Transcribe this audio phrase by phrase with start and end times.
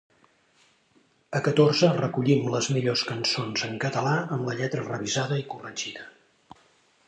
[1.39, 6.11] A Catorze recollim les millors cançons en català amb la lletra revisada i corregida